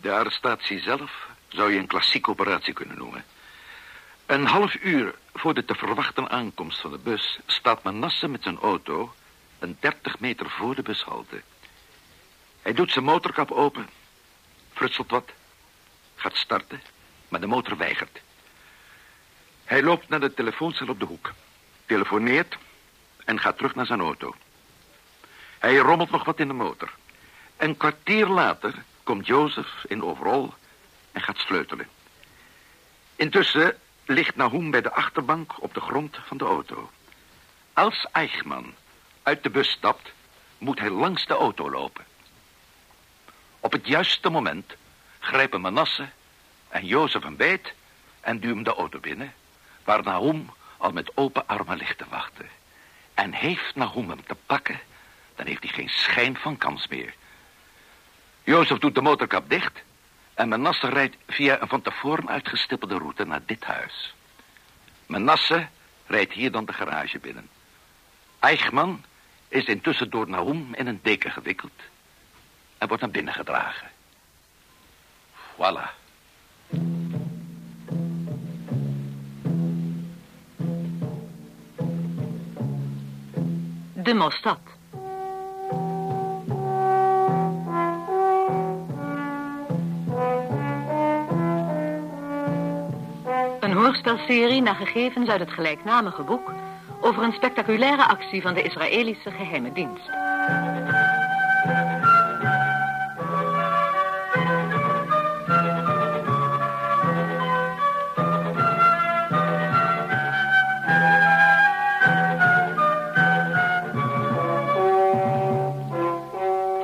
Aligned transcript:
De 0.00 0.12
arrestatie 0.12 0.80
zelf 0.80 1.28
zou 1.48 1.72
je 1.72 1.78
een 1.78 1.86
klassieke 1.86 2.30
operatie 2.30 2.72
kunnen 2.72 2.98
noemen. 2.98 3.24
Een 4.26 4.46
half 4.46 4.74
uur 4.74 5.14
voor 5.34 5.54
de 5.54 5.64
te 5.64 5.74
verwachten 5.74 6.30
aankomst 6.30 6.80
van 6.80 6.90
de 6.90 6.98
bus... 6.98 7.38
staat 7.46 7.82
Manasse 7.82 8.28
met 8.28 8.42
zijn 8.42 8.58
auto 8.58 9.14
een 9.58 9.76
30 9.80 10.18
meter 10.18 10.50
voor 10.50 10.74
de 10.74 10.82
bushalte. 10.82 11.42
Hij 12.62 12.72
doet 12.72 12.92
zijn 12.92 13.04
motorkap 13.04 13.50
open, 13.50 13.88
frutselt 14.72 15.10
wat, 15.10 15.30
gaat 16.16 16.36
starten, 16.36 16.82
maar 17.28 17.40
de 17.40 17.46
motor 17.46 17.76
weigert. 17.76 18.20
Hij 19.64 19.82
loopt 19.82 20.08
naar 20.08 20.20
de 20.20 20.34
telefooncel 20.34 20.88
op 20.88 21.00
de 21.00 21.06
hoek, 21.06 21.32
telefoneert 21.86 22.58
en 23.24 23.40
gaat 23.40 23.56
terug 23.56 23.74
naar 23.74 23.86
zijn 23.86 24.00
auto. 24.00 24.34
Hij 25.58 25.76
rommelt 25.76 26.10
nog 26.10 26.24
wat 26.24 26.40
in 26.40 26.48
de 26.48 26.54
motor. 26.54 26.90
Een 27.56 27.76
kwartier 27.76 28.26
later 28.26 28.74
komt 29.08 29.26
Jozef 29.26 29.84
in 29.86 30.02
overal 30.02 30.54
en 31.12 31.22
gaat 31.22 31.38
sleutelen. 31.38 31.88
Intussen 33.16 33.76
ligt 34.06 34.36
Nahum 34.36 34.70
bij 34.70 34.82
de 34.82 34.92
achterbank 34.92 35.62
op 35.62 35.74
de 35.74 35.80
grond 35.80 36.18
van 36.26 36.36
de 36.36 36.44
auto. 36.44 36.90
Als 37.72 38.06
Eichmann 38.12 38.74
uit 39.22 39.42
de 39.42 39.50
bus 39.50 39.70
stapt, 39.70 40.12
moet 40.58 40.78
hij 40.78 40.90
langs 40.90 41.26
de 41.26 41.34
auto 41.34 41.70
lopen. 41.70 42.04
Op 43.60 43.72
het 43.72 43.86
juiste 43.86 44.30
moment 44.30 44.74
grijpen 45.18 45.60
Manasse 45.60 46.08
en 46.68 46.86
Jozef 46.86 47.24
een 47.24 47.36
beet 47.36 47.74
en 48.20 48.40
duwen 48.40 48.62
de 48.62 48.74
auto 48.74 48.98
binnen, 48.98 49.34
waar 49.84 50.02
Nahum 50.02 50.50
al 50.76 50.92
met 50.92 51.16
open 51.16 51.46
armen 51.46 51.76
ligt 51.76 51.98
te 51.98 52.06
wachten. 52.08 52.48
En 53.14 53.32
heeft 53.32 53.74
Nahum 53.74 54.08
hem 54.08 54.26
te 54.26 54.36
pakken, 54.46 54.80
dan 55.36 55.46
heeft 55.46 55.62
hij 55.62 55.72
geen 55.72 55.90
schijn 55.90 56.36
van 56.36 56.56
kans 56.56 56.88
meer. 56.88 57.14
Jozef 58.48 58.78
doet 58.78 58.94
de 58.94 59.00
motorkap 59.00 59.50
dicht 59.50 59.82
en 60.34 60.48
Manasse 60.48 60.88
rijdt 60.88 61.16
via 61.26 61.60
een 61.60 61.68
van 61.68 61.82
tevoren 61.82 62.28
uitgestippelde 62.28 62.98
route 62.98 63.24
naar 63.24 63.40
dit 63.46 63.64
huis. 63.64 64.14
Manasse 65.06 65.68
rijdt 66.06 66.32
hier 66.32 66.50
dan 66.50 66.64
de 66.64 66.72
garage 66.72 67.18
binnen. 67.18 67.48
Eichmann 68.38 69.04
is 69.48 69.64
intussen 69.64 70.10
door 70.10 70.28
Nahum 70.28 70.74
in 70.74 70.86
een 70.86 71.00
deken 71.02 71.30
gewikkeld 71.30 71.80
en 72.78 72.88
wordt 72.88 73.02
naar 73.02 73.12
binnen 73.12 73.34
gedragen. 73.34 73.88
Voilà. 75.54 75.90
De 83.94 84.14
Mostad. 84.14 84.77
Hoorspelserie 93.88 94.62
naar 94.62 94.74
gegevens 94.74 95.28
uit 95.28 95.40
het 95.40 95.50
gelijknamige 95.50 96.22
boek... 96.22 96.52
over 97.00 97.22
een 97.22 97.32
spectaculaire 97.32 98.08
actie 98.08 98.42
van 98.42 98.54
de 98.54 98.62
Israëlische 98.62 99.30
geheime 99.30 99.72
dienst. 99.72 100.08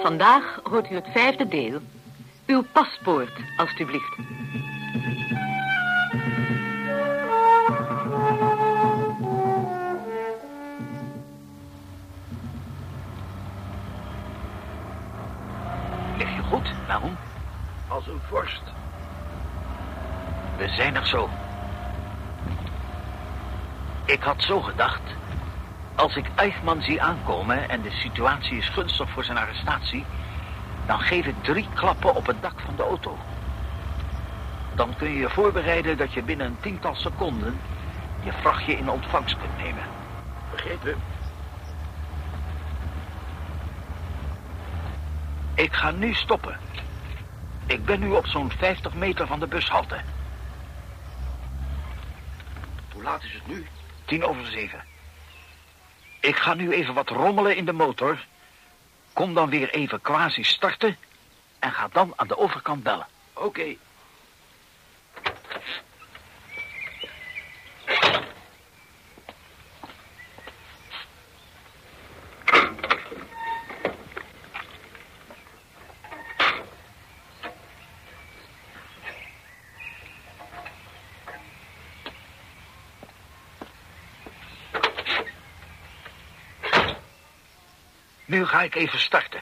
Vandaag 0.03 0.61
hoort 0.63 0.91
u 0.91 0.95
het 0.95 1.09
vijfde 1.13 1.49
deel. 1.49 1.81
Uw 2.47 2.63
paspoort, 2.73 3.33
alstublieft. 3.57 4.34
Goed, 16.55 16.73
waarom? 16.87 17.17
Als 17.89 18.07
een 18.07 18.21
vorst. 18.29 18.63
We 20.57 20.69
zijn 20.69 20.97
er 20.97 21.07
zo. 21.07 21.29
Ik 24.05 24.23
had 24.23 24.43
zo 24.43 24.61
gedacht. 24.61 25.01
Als 25.95 26.17
ik 26.17 26.27
Eichmann 26.35 26.83
zie 26.83 27.03
aankomen 27.03 27.69
en 27.69 27.83
de 27.83 27.91
situatie 27.91 28.57
is 28.57 28.69
gunstig 28.69 29.11
voor 29.11 29.25
zijn 29.25 29.39
arrestatie... 29.39 30.05
dan 30.87 31.01
geef 31.01 31.27
ik 31.27 31.43
drie 31.43 31.69
klappen 31.75 32.15
op 32.15 32.27
het 32.27 32.43
dak 32.43 32.61
van 32.61 32.77
de 32.77 32.83
auto. 32.83 33.19
Dan 34.75 34.97
kun 34.97 35.11
je 35.11 35.19
je 35.19 35.31
voorbereiden 35.31 35.97
dat 35.97 36.13
je 36.13 36.23
binnen 36.23 36.47
een 36.47 36.61
tiental 36.61 36.95
seconden... 36.95 37.61
je 38.25 38.33
vrachtje 38.33 38.77
in 38.77 38.91
ontvangst 38.91 39.37
kunt 39.37 39.57
nemen. 39.57 39.85
Begrepen? 40.51 41.14
Ik 45.55 45.73
ga 45.73 45.91
nu 45.91 46.15
stoppen. 46.15 46.59
Ik 47.67 47.85
ben 47.85 48.01
nu 48.01 48.11
op 48.11 48.27
zo'n 48.27 48.51
50 48.51 48.95
meter 48.95 49.27
van 49.27 49.41
de 49.41 49.47
bushalte. 49.47 50.01
Hoe 52.93 53.03
laat 53.03 53.23
is 53.23 53.33
het 53.33 53.47
nu? 53.47 53.67
Tien 54.05 54.25
over 54.25 54.47
zeven. 54.47 54.85
Ik 56.21 56.37
ga 56.37 56.55
nu 56.55 56.73
even 56.73 56.95
wat 56.95 57.09
rommelen 57.09 57.57
in 57.57 57.65
de 57.65 57.73
motor. 57.73 58.25
Kom 59.13 59.35
dan 59.35 59.51
weer 59.51 59.71
even 59.71 60.01
quasi 60.01 60.43
starten. 60.43 60.97
En 61.59 61.73
ga 61.73 61.89
dan 61.93 62.13
aan 62.17 62.29
de 62.29 62.39
overkant 62.39 62.83
bellen. 62.83 63.07
Oké. 63.33 63.77
Ik 88.65 88.75
even 88.75 88.99
starten. 88.99 89.41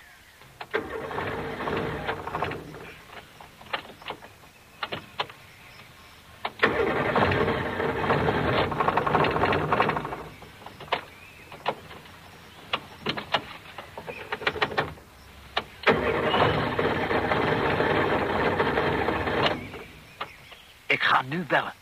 Ik 20.86 21.02
ga 21.02 21.22
nu 21.22 21.44
bellen. 21.44 21.74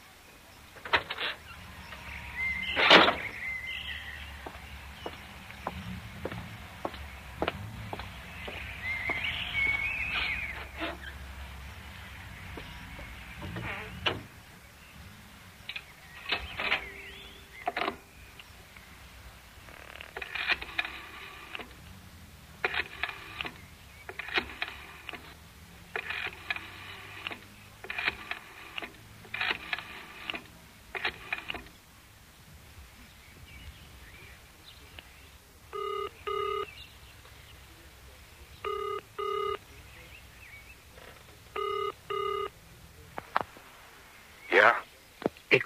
Ja, 44.51 44.75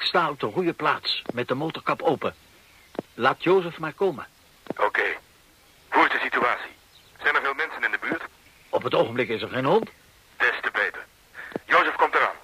Ik 0.05 0.11
sta 0.11 0.31
op 0.31 0.41
de 0.41 0.47
goede 0.47 0.73
plaats, 0.73 1.23
met 1.33 1.49
de 1.49 1.55
motorkap 1.55 2.03
open. 2.03 2.35
Laat 3.15 3.43
Jozef 3.43 3.79
maar 3.79 3.93
komen. 3.93 4.27
Oké. 4.77 5.03
Hoe 5.89 6.05
is 6.05 6.11
de 6.11 6.19
situatie? 6.23 6.71
Zijn 7.23 7.35
er 7.35 7.43
veel 7.43 7.55
mensen 7.55 7.83
in 7.83 7.91
de 7.91 7.99
buurt? 8.01 8.23
Op 8.69 8.83
het 8.83 8.95
ogenblik 8.95 9.29
is 9.29 9.43
er 9.43 9.49
geen 9.49 9.65
hond. 9.65 9.91
Des 10.37 10.61
te 10.63 10.71
beter. 10.73 11.05
Jozef 11.67 11.95
komt 11.95 12.15
eraan. 12.15 12.35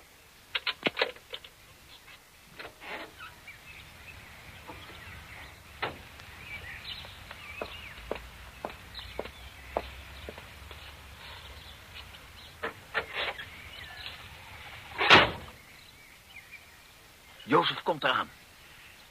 Jozef 17.51 17.83
komt 18.01 18.13
eraan. 18.13 18.31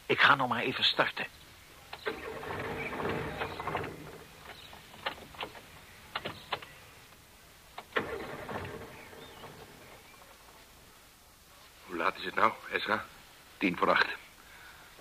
Ik 0.06 0.20
ga 0.20 0.36
nog 0.36 0.48
maar 0.48 0.62
even 0.62 0.84
starten. 0.84 1.26
Hoe 11.86 11.98
laat 11.98 12.18
is 12.18 12.26
het 12.26 12.36
nou, 12.36 12.52
Ezra? 12.72 13.06
Tien 13.58 13.78
voor 13.78 13.90
acht. 13.90 14.08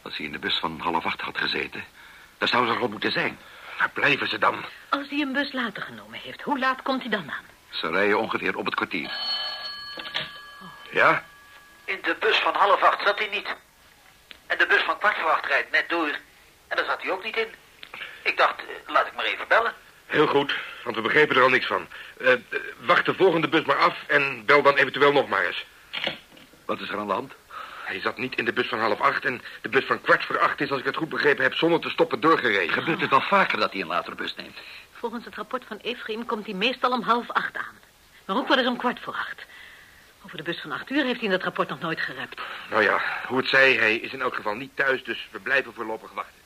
Als 0.03 0.17
hij 0.17 0.27
in 0.27 0.33
de 0.33 0.39
bus 0.39 0.59
van 0.59 0.81
half 0.81 1.05
acht 1.05 1.21
had 1.21 1.39
gezeten, 1.39 1.85
dan 2.39 2.49
zou 2.49 2.67
ze 2.67 2.73
er 2.73 2.81
al 2.81 2.89
moeten 2.89 3.13
zijn. 3.13 3.39
Waar 3.79 3.91
blijven 3.91 4.29
ze 4.29 4.39
dan? 4.39 4.65
Als 4.89 5.09
hij 5.09 5.21
een 5.21 5.33
bus 5.33 5.53
later 5.53 5.83
genomen 5.83 6.19
heeft, 6.19 6.43
hoe 6.43 6.59
laat 6.59 6.83
komt 6.83 7.01
hij 7.01 7.11
dan 7.11 7.31
aan? 7.31 7.45
Ze 7.69 7.91
rijden 7.91 8.19
ongeveer 8.19 8.57
op 8.57 8.65
het 8.65 8.75
kwartier. 8.75 9.11
Ja? 10.91 11.25
In 11.85 11.99
de 12.03 12.17
bus 12.21 12.39
van 12.39 12.55
half 12.55 12.83
acht 12.83 13.03
zat 13.03 13.19
hij 13.19 13.29
niet. 13.29 13.57
En 14.59 14.69
de 14.69 14.75
bus 14.75 14.83
van 14.83 14.99
kwart 14.99 15.17
voor 15.17 15.31
acht 15.31 15.47
rijdt 15.47 15.71
net 15.71 15.89
door. 15.89 16.11
En 16.69 16.77
daar 16.77 16.85
zat 16.85 17.03
hij 17.03 17.11
ook 17.11 17.25
niet 17.25 17.37
in. 17.37 17.49
Ik 18.23 18.37
dacht, 18.37 18.61
eh, 18.61 18.93
laat 18.93 19.07
ik 19.07 19.15
maar 19.15 19.25
even 19.25 19.49
bellen. 19.49 19.73
Heel 20.07 20.27
goed, 20.27 20.55
want 20.85 20.97
we 20.97 21.03
begrepen 21.03 21.37
er 21.37 21.43
al 21.43 21.49
niks 21.49 21.67
van. 21.67 21.87
Eh, 22.19 22.33
eh, 22.33 22.39
wacht 22.79 23.05
de 23.07 23.15
volgende 23.15 23.49
bus 23.49 23.65
maar 23.65 23.77
af 23.77 23.97
en 24.07 24.45
bel 24.47 24.63
dan 24.63 24.77
eventueel 24.77 25.13
nog 25.13 25.29
maar 25.29 25.45
eens. 25.45 25.67
Wat 26.65 26.81
is 26.81 26.89
er 26.89 26.99
aan 26.99 27.07
de 27.07 27.13
hand? 27.13 27.33
Hij 27.85 28.01
zat 28.01 28.19
niet 28.19 28.37
in 28.37 28.45
de 28.45 28.53
bus 28.53 28.69
van 28.69 28.81
half 28.81 29.01
acht 29.01 29.25
en 29.25 29.43
de 29.63 29.69
bus 29.69 29.85
van 29.85 30.01
kwart 30.01 30.25
voor 30.25 30.39
acht 30.39 30.61
is, 30.61 30.71
als 30.71 30.81
ik 30.81 30.87
het 30.87 30.97
goed 30.97 31.09
begrepen 31.09 31.43
heb, 31.43 31.55
zonder 31.55 31.81
te 31.81 31.91
stoppen 31.91 32.21
doorgereden. 32.21 32.75
Gebeurt 32.75 33.01
het 33.01 33.11
wel 33.11 33.21
vaker 33.21 33.59
dat 33.59 33.73
hij 33.73 33.81
een 33.81 33.87
latere 33.87 34.17
bus 34.17 34.35
neemt? 34.35 34.59
Volgens 34.93 35.25
het 35.25 35.35
rapport 35.35 35.65
van 35.67 35.77
Efraim 35.77 36.27
komt 36.27 36.47
hij 36.47 36.55
meestal 36.55 36.93
om 36.93 37.03
half 37.03 37.31
acht 37.31 37.57
aan. 37.57 37.79
Maar 38.25 38.37
ook 38.37 38.49
wel 38.49 38.59
eens 38.59 38.67
om 38.67 38.77
kwart 38.77 39.01
voor 39.01 39.15
acht. 39.15 39.45
Over 40.29 40.41
de 40.41 40.51
bus 40.51 40.61
van 40.61 40.73
acht 40.73 40.91
uur 40.91 41.05
heeft 41.05 41.21
hij 41.21 41.25
in 41.25 41.31
dat 41.31 41.43
rapport 41.43 41.69
nog 41.69 41.81
nooit 41.81 42.01
gerept. 42.01 42.41
Nou 42.71 42.83
ja, 42.83 43.01
hoe 43.27 43.39
het 43.39 43.49
zij, 43.49 43.73
hij 43.73 43.97
is 43.97 44.13
in 44.13 44.21
elk 44.21 44.35
geval 44.35 44.55
niet 44.55 44.77
thuis, 44.77 45.05
dus 45.05 45.29
we 45.31 45.41
blijven 45.41 45.75
voorlopig 45.75 46.13
wachten. 46.13 46.41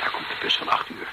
Daar 0.00 0.10
komt 0.10 0.28
de 0.28 0.36
bus 0.40 0.56
van 0.56 0.68
acht 0.68 0.90
uur. 0.90 1.08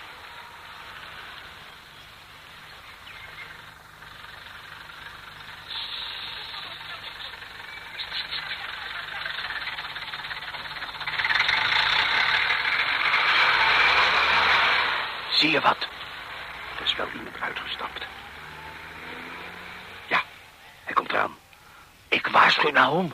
Zie 15.42 15.52
je 15.52 15.62
wat? 15.62 15.88
Er 16.78 16.84
is 16.84 16.96
wel 16.96 17.08
iemand 17.16 17.42
uitgestapt. 17.42 18.06
Ja, 20.08 20.22
hij 20.84 20.94
komt 20.94 21.12
eraan. 21.12 21.36
Ik 22.12 22.28
waarschuw 22.28 22.72
nou 22.72 22.98
om. 22.98 23.14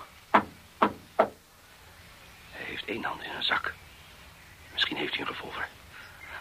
Hij 2.52 2.64
heeft 2.66 2.86
één 2.86 3.04
hand 3.04 3.24
in 3.24 3.30
zijn 3.32 3.44
zak. 3.44 3.74
Misschien 4.74 4.98
heeft 4.98 5.12
hij 5.14 5.22
een 5.22 5.28
revolver. 5.28 5.68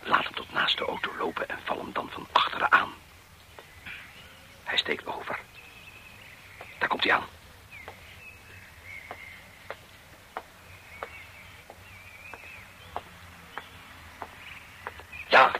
Laat 0.02 0.24
hem 0.24 0.34
tot 0.34 0.52
naast 0.52 0.78
de 0.78 0.84
auto 0.84 1.16
lopen 1.18 1.48
en 1.48 1.58
val 1.64 1.78
hem 1.78 1.92
dan 1.92 2.10
van 2.10 2.26
achteren 2.32 2.72
aan. 2.72 2.92
Hij 4.64 4.76
steekt 4.76 5.06
over. 5.06 5.38
Daar 6.78 6.88
komt 6.88 7.04
hij 7.04 7.12
aan. 7.12 7.24
Ja. 15.28 15.50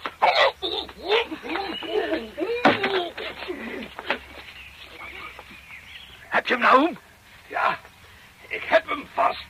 Heb 6.29 6.47
je 6.47 6.53
hem 6.53 6.63
nou 6.63 6.89
om? 6.89 6.99
Ja, 7.47 7.79
ik 8.49 8.63
heb 8.63 8.89
hem 8.89 9.09
vast. 9.15 9.45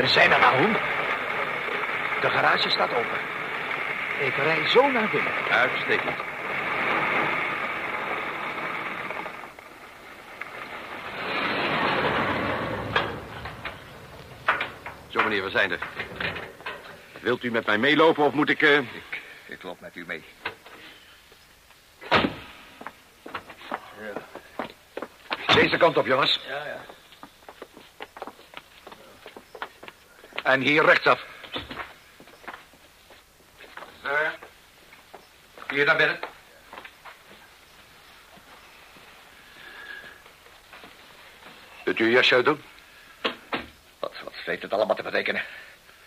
We 0.00 0.06
zijn 0.08 0.32
er 0.32 0.38
nou 0.40 0.64
om. 0.64 0.72
De 2.20 2.30
garage 2.30 2.70
staat 2.70 2.90
open. 2.90 3.18
Ik 4.20 4.34
rij 4.36 4.66
zo 4.68 4.90
naar 4.90 5.08
binnen. 5.10 5.32
Uitstekend. 5.50 6.16
Zo, 15.08 15.22
meneer, 15.22 15.44
we 15.44 15.50
zijn 15.50 15.70
er. 15.70 15.78
Wilt 17.20 17.44
u 17.44 17.50
met 17.50 17.66
mij 17.66 17.78
meelopen 17.78 18.24
of 18.24 18.32
moet 18.32 18.48
ik... 18.50 18.62
eh, 18.62 18.76
Ik, 18.78 19.22
ik 19.46 19.62
loop 19.62 19.80
met 19.80 19.96
u 19.96 20.04
mee. 20.06 20.24
Deze 25.54 25.76
kant 25.76 25.96
op, 25.96 26.06
jongens. 26.06 26.40
Ja, 26.48 26.64
ja. 26.66 26.80
En 30.42 30.60
hier 30.60 30.84
rechtsaf. 30.84 31.24
Hier 35.68 35.84
naar 35.84 35.96
binnen. 35.96 36.18
Kunt 41.84 41.98
u 41.98 42.04
uw 42.04 42.10
jasje 42.10 42.34
uitdoen? 42.34 42.62
Wat, 43.98 44.14
wat 44.24 44.32
heeft 44.44 44.62
het 44.62 44.72
allemaal 44.72 44.96
te 44.96 45.02
betekenen? 45.02 45.42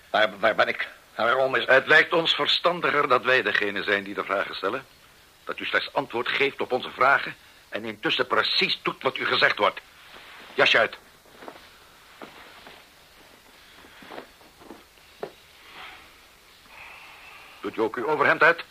Waar, 0.10 0.40
waar 0.40 0.56
ben 0.56 0.68
ik? 0.68 0.88
Waarom 1.16 1.56
is... 1.56 1.66
Het 1.66 1.88
lijkt 1.88 2.14
ons 2.14 2.36
verstandiger 2.36 3.08
dat 3.08 3.24
wij 3.24 3.42
degene 3.42 3.84
zijn 3.84 4.04
die 4.04 4.14
de 4.14 4.24
vragen 4.24 4.56
stellen. 4.56 4.86
Dat 5.44 5.60
u 5.60 5.66
slechts 5.66 5.94
antwoord 5.94 6.28
geeft 6.28 6.62
op 6.62 6.72
onze 6.72 6.92
vragen... 6.92 7.36
en 7.70 7.86
intussen 7.86 8.28
precies 8.28 8.80
doet 8.82 9.04
wat 9.04 9.18
u 9.18 9.26
gezegd 9.26 9.58
wordt. 9.58 9.80
Jasje 10.54 10.78
uit. 10.78 10.98
Doet 17.64 17.78
u 17.78 17.82
ook 17.82 17.96
uw 17.96 18.08
overhemd 18.08 18.44
uit? 18.44 18.64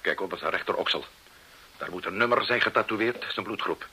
Kijk 0.00 0.20
op 0.20 0.34
zijn 0.38 0.50
rechteroksel. 0.50 1.04
Daar 1.76 1.90
moet 1.90 2.04
een 2.04 2.16
nummer 2.16 2.44
zijn 2.44 2.60
getatoeëerd, 2.60 3.24
zijn 3.32 3.44
bloedgroep. 3.46 3.86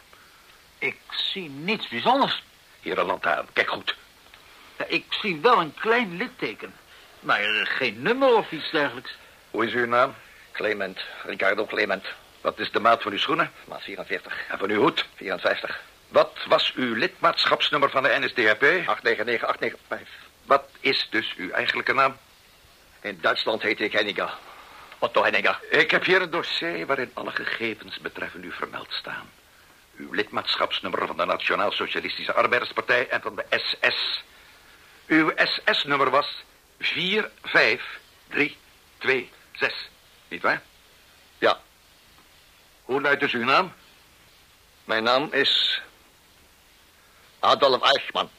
Ik 0.77 0.97
zie 1.09 1.49
niets 1.49 1.87
bijzonders. 1.87 2.43
Hier 2.79 2.97
een 2.97 3.05
lantaarn, 3.05 3.47
kijk 3.53 3.69
goed. 3.69 3.95
Ja, 4.77 4.85
ik 4.87 5.05
zie 5.09 5.39
wel 5.41 5.59
een 5.59 5.73
klein 5.73 6.17
litteken. 6.17 6.73
Maar 7.19 7.41
eh, 7.41 7.61
geen 7.63 8.01
nummer 8.01 8.35
of 8.35 8.51
iets 8.51 8.71
dergelijks. 8.71 9.15
Hoe 9.51 9.65
is 9.65 9.73
uw 9.73 9.85
naam? 9.85 10.15
Clement, 10.51 10.99
Ricardo 11.23 11.65
Clement. 11.65 12.05
Wat 12.41 12.59
is 12.59 12.71
de 12.71 12.79
maat 12.79 13.01
van 13.01 13.11
uw 13.11 13.17
schoenen? 13.17 13.51
Maat 13.65 13.83
44, 13.83 14.47
En 14.49 14.57
van 14.57 14.69
uw 14.69 14.81
hoed? 14.81 15.05
54, 15.15 15.81
Wat 16.09 16.37
was 16.47 16.73
uw 16.75 16.93
lidmaatschapsnummer 16.93 17.89
van 17.89 18.03
de 18.03 18.09
NSDAP? 18.19 18.63
899, 18.63 19.47
895. 19.47 20.09
Wat 20.45 20.69
is 20.79 21.07
dus 21.09 21.33
uw 21.37 21.49
eigenlijke 21.51 21.93
naam? 21.93 22.17
In 23.01 23.17
Duitsland 23.21 23.61
heette 23.61 23.83
ik 23.83 23.91
Henniger. 23.91 24.37
Otto 24.99 25.23
Henniger. 25.23 25.59
Ik 25.69 25.91
heb 25.91 26.03
hier 26.05 26.21
een 26.21 26.29
dossier 26.29 26.85
waarin 26.85 27.11
alle 27.13 27.31
gegevens 27.31 27.99
betreffend 27.99 28.43
u 28.43 28.51
vermeld 28.51 28.87
staan. 28.93 29.29
Uw 29.97 30.13
lidmaatschapsnummer 30.13 31.07
van 31.07 31.17
de 31.17 31.25
Nationaal 31.25 31.71
Socialistische 31.71 32.33
Arbeiderspartij 32.33 33.07
en 33.09 33.21
van 33.21 33.35
de 33.35 33.45
SS. 33.49 34.23
Uw 35.07 35.31
SS-nummer 35.35 36.09
was 36.09 36.43
45326. 36.79 39.73
Niet 40.27 40.41
waar? 40.41 40.61
Ja, 41.37 41.59
Hoe 42.83 43.01
luidt 43.01 43.19
dus 43.21 43.33
uw 43.33 43.43
naam? 43.43 43.73
mijn 44.83 45.03
naam 45.03 45.27
is... 45.33 45.81
Adolf 47.39 47.81
Eichmann. 47.81 48.29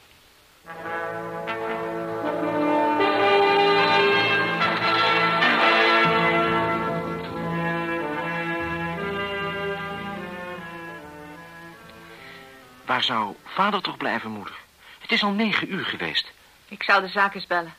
Waar 12.85 13.03
zou 13.03 13.35
vader 13.45 13.81
toch 13.81 13.97
blijven, 13.97 14.31
moeder? 14.31 14.55
Het 14.99 15.11
is 15.11 15.23
al 15.23 15.31
negen 15.31 15.73
uur 15.73 15.85
geweest. 15.85 16.31
Ik 16.67 16.83
zal 16.83 17.01
de 17.01 17.07
zaak 17.07 17.35
eens 17.35 17.47
bellen. 17.47 17.73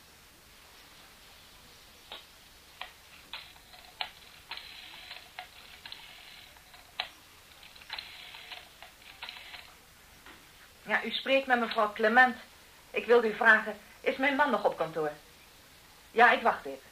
Spreekt 11.23 11.47
met 11.47 11.59
mevrouw 11.59 11.93
Clement. 11.93 12.37
Ik 12.91 13.05
wilde 13.05 13.27
u 13.27 13.35
vragen, 13.35 13.77
is 14.01 14.17
mijn 14.17 14.35
man 14.35 14.49
nog 14.49 14.63
op 14.63 14.77
kantoor? 14.77 15.11
Ja, 16.11 16.31
ik 16.31 16.41
wacht 16.41 16.65
even. 16.65 16.89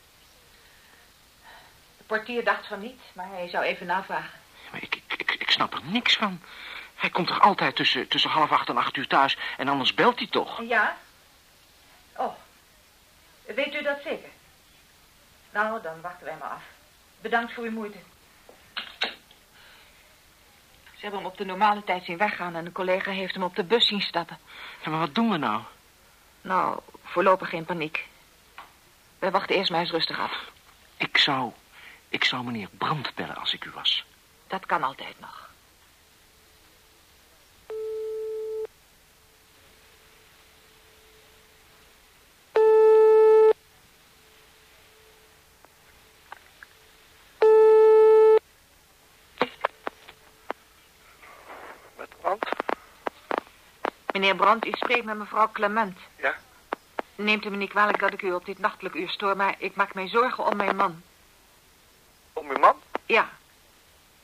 De 1.98 2.04
portier 2.04 2.44
dacht 2.44 2.68
van 2.68 2.80
niet, 2.80 3.02
maar 3.14 3.28
hij 3.30 3.50
zou 3.50 3.64
even 3.64 3.86
navragen. 3.86 4.40
Maar 4.72 4.82
ik, 4.82 4.96
ik, 4.96 5.14
ik, 5.18 5.32
ik 5.32 5.52
snap 5.52 5.74
er 5.74 5.82
niks 5.84 6.16
van. 6.16 6.42
Hij 6.96 7.10
komt 7.10 7.28
toch 7.28 7.42
altijd 7.42 7.76
tussen, 7.76 8.08
tussen 8.08 8.30
half 8.30 8.52
acht 8.52 8.70
en 8.70 8.78
acht 8.78 8.98
uur 8.98 9.08
thuis... 9.08 9.38
en 9.58 9.68
anders 9.68 9.94
belt 9.94 10.18
hij 10.18 10.28
toch? 10.28 10.62
Ja? 10.62 10.98
Oh, 12.16 12.34
weet 13.46 13.74
u 13.74 13.84
dat 13.84 14.02
zeker? 14.04 14.30
Nou, 15.52 15.82
dan 15.82 16.02
wachten 16.02 16.26
wij 16.26 16.38
maar 16.40 16.50
af. 16.50 16.64
Bedankt 17.22 17.54
voor 17.54 17.64
uw 17.64 17.72
moeite. 17.72 17.98
Ze 21.02 21.08
hebben 21.08 21.26
hem 21.26 21.32
op 21.32 21.38
de 21.38 21.46
normale 21.46 21.84
tijd 21.84 22.04
zien 22.04 22.18
weggaan... 22.18 22.56
en 22.56 22.66
een 22.66 22.72
collega 22.72 23.12
heeft 23.12 23.34
hem 23.34 23.44
op 23.44 23.56
de 23.56 23.64
bus 23.64 23.88
zien 23.88 24.02
stappen. 24.02 24.38
Ja, 24.84 24.90
maar 24.90 25.00
wat 25.00 25.16
doen 25.16 25.30
we 25.32 25.38
nou? 25.38 25.62
Nou, 26.42 26.80
voorlopig 27.04 27.50
geen 27.50 27.66
paniek. 27.66 28.08
Wij 29.20 29.32
wachten 29.32 29.56
eerst 29.56 29.72
maar 29.72 29.80
eens 29.80 29.92
rustig 29.92 30.20
af. 30.20 30.52
Ik 30.98 31.18
zou... 31.18 31.52
ik 32.10 32.24
zou 32.24 32.44
meneer 32.44 32.70
Brandt 32.78 33.16
bellen 33.16 33.36
als 33.36 33.54
ik 33.54 33.66
u 33.66 33.72
was. 33.74 34.06
Dat 34.48 34.66
kan 34.66 34.84
altijd 34.84 35.20
nog. 35.20 35.50
Met 51.98 52.10
Brandt? 52.22 52.50
Meneer 54.22 54.36
Brandt, 54.36 54.66
u 54.66 54.72
spreekt 54.72 55.06
met 55.06 55.18
mevrouw 55.18 55.50
Clement. 55.52 55.98
Ja? 56.16 56.36
Neemt 57.16 57.46
u 57.46 57.50
me 57.50 57.58
niet 57.58 57.70
kwalijk 57.70 58.00
dat 58.00 58.14
ik 58.14 58.22
u 58.22 58.34
op 58.34 58.46
dit 58.46 58.60
nachtelijk 58.60 58.96
uur 58.96 59.10
stoor... 59.10 59.36
maar 59.36 59.56
ik 59.58 59.76
maak 59.76 59.94
mij 59.94 60.08
zorgen 60.08 60.46
om 60.46 60.56
mijn 60.56 60.76
man. 60.76 61.02
Om 62.34 62.50
uw 62.50 62.60
man? 62.60 62.76
Ja. 63.06 63.30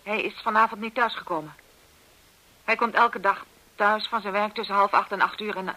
Hij 0.03 0.21
is 0.21 0.41
vanavond 0.41 0.81
niet 0.81 0.93
thuisgekomen. 0.93 1.55
Hij 2.63 2.75
komt 2.75 2.93
elke 2.93 3.19
dag 3.19 3.45
thuis 3.75 4.07
van 4.07 4.21
zijn 4.21 4.33
werk 4.33 4.53
tussen 4.53 4.75
half 4.75 4.91
acht 4.91 5.11
en 5.11 5.21
acht 5.21 5.41
uur... 5.41 5.57
en 5.57 5.67
eh, 5.67 5.73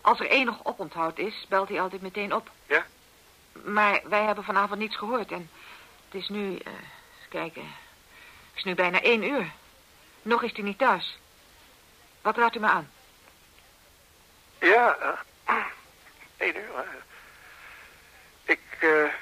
als 0.00 0.20
er 0.20 0.26
enig 0.26 0.64
oponthoud 0.64 1.18
is, 1.18 1.46
belt 1.48 1.68
hij 1.68 1.80
altijd 1.80 2.02
meteen 2.02 2.34
op. 2.34 2.50
Ja? 2.66 2.86
Maar 3.52 4.00
wij 4.04 4.24
hebben 4.24 4.44
vanavond 4.44 4.80
niets 4.80 4.96
gehoord 4.96 5.32
en 5.32 5.50
het 6.04 6.20
is 6.20 6.28
nu... 6.28 6.48
eens 6.48 7.28
kijken... 7.28 7.62
Het 7.62 8.56
is 8.56 8.64
nu 8.64 8.74
bijna 8.74 9.00
één 9.00 9.22
uur. 9.22 9.52
Nog 10.22 10.42
is 10.42 10.52
hij 10.52 10.62
niet 10.62 10.78
thuis. 10.78 11.18
Wat 12.20 12.36
raadt 12.36 12.56
u 12.56 12.60
me 12.60 12.68
aan? 12.68 12.88
Ja, 14.62 14.96
eh, 15.44 15.54
één 16.36 16.56
uur. 16.56 16.76
hè. 16.76 16.82
Ik, 18.52 18.60
eh, 18.80 19.12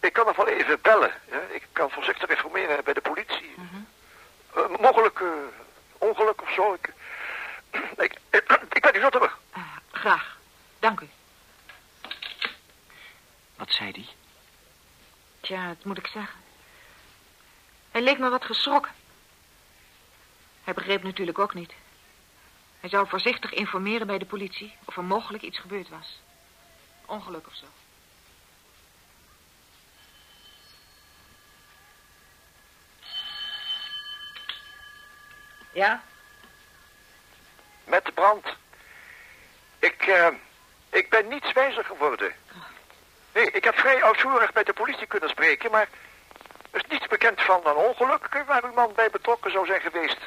ik 0.00 0.12
kan 0.12 0.26
nog 0.26 0.36
wel 0.36 0.46
even 0.48 0.80
bellen. 0.80 1.12
Ja? 1.30 1.40
Ik 1.50 1.66
kan 1.72 1.90
voorzichtig 1.90 2.28
informeren 2.28 2.84
bij 2.84 2.94
de 2.94 3.00
politie. 3.00 3.54
Eh, 4.54 4.68
mogelijk 4.80 5.20
eh, 5.20 5.28
ongeluk 5.98 6.42
of 6.42 6.50
zo. 6.52 6.72
Ik, 6.74 6.92
ik, 8.06 8.18
ik 8.76 8.82
ben 8.82 8.94
u 8.96 9.00
zo 9.00 9.08
terug. 9.08 9.38
Eh, 9.52 9.62
graag. 9.92 10.38
Dank 10.78 11.00
u. 11.00 11.08
Wat 13.56 13.70
zei 13.72 13.90
hij? 13.90 14.06
Tja, 15.40 15.66
wat 15.68 15.84
moet 15.84 15.98
ik 15.98 16.06
zeggen? 16.06 16.38
Hij 17.90 18.02
leek 18.02 18.18
me 18.18 18.28
wat 18.28 18.44
geschrokken. 18.44 18.92
Hij 20.64 20.74
begreep 20.74 21.02
natuurlijk 21.02 21.38
ook 21.38 21.54
niet. 21.54 21.72
Hij 22.80 22.90
zou 22.90 23.08
voorzichtig 23.08 23.52
informeren 23.52 24.06
bij 24.06 24.18
de 24.18 24.24
politie 24.24 24.76
of 24.84 24.96
er 24.96 25.04
mogelijk 25.04 25.42
iets 25.42 25.58
gebeurd 25.58 25.88
was. 25.88 26.20
Ongeluk 27.06 27.46
of 27.46 27.54
zo. 27.54 27.66
Ja? 35.72 36.02
Met 37.84 38.04
de 38.04 38.12
brand. 38.12 38.46
Ik, 39.78 40.06
eh, 40.06 40.28
ik 40.90 41.10
ben 41.10 41.28
niets 41.28 41.52
wijzer 41.52 41.84
geworden. 41.84 42.34
Nee, 43.32 43.50
ik 43.50 43.64
heb 43.64 43.74
vrij 43.74 44.02
uitvoerig 44.02 44.54
met 44.54 44.66
de 44.66 44.72
politie 44.72 45.06
kunnen 45.06 45.28
spreken, 45.28 45.70
maar 45.70 45.88
er 46.70 46.84
is 46.84 46.90
niets 46.90 47.06
bekend 47.06 47.40
van 47.40 47.66
een 47.66 47.74
ongeluk 47.74 48.42
waar 48.46 48.64
uw 48.64 48.72
man 48.72 48.92
bij 48.94 49.10
betrokken 49.10 49.50
zou 49.50 49.66
zijn 49.66 49.80
geweest. 49.80 50.18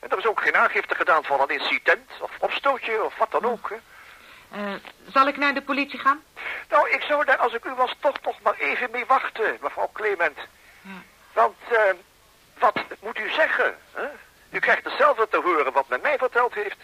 En 0.00 0.10
er 0.10 0.18
is 0.18 0.26
ook 0.26 0.40
geen 0.40 0.56
aangifte 0.56 0.94
gedaan 0.94 1.24
van 1.24 1.40
een 1.40 1.48
incident 1.48 2.10
of 2.20 2.30
opstootje 2.38 3.04
of 3.04 3.16
wat 3.16 3.30
dan 3.30 3.44
ook. 3.44 3.70
Hè. 3.70 3.76
Eh, 4.50 4.74
zal 5.12 5.28
ik 5.28 5.36
naar 5.36 5.54
de 5.54 5.62
politie 5.62 5.98
gaan? 5.98 6.22
Nou, 6.68 6.90
ik 6.90 7.02
zou 7.02 7.24
daar 7.24 7.36
als 7.36 7.52
ik 7.52 7.64
u 7.64 7.74
was 7.74 7.94
toch 8.00 8.20
nog 8.22 8.40
maar 8.42 8.54
even 8.58 8.90
mee 8.90 9.06
wachten, 9.06 9.58
mevrouw 9.60 9.90
Clement. 9.92 10.38
Want, 11.32 11.56
eh, 11.68 11.78
wat 12.58 12.84
moet 13.00 13.18
u 13.18 13.30
zeggen? 13.30 13.78
Hè? 13.92 14.06
U 14.50 14.58
krijgt 14.58 14.84
hetzelfde 14.84 15.28
te 15.28 15.40
horen 15.40 15.72
wat 15.72 15.88
men 15.88 16.00
mij 16.00 16.18
verteld 16.18 16.54
heeft. 16.54 16.76